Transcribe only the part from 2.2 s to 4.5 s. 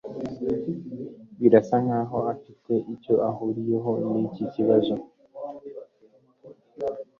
afite icyo ahuriyeho niki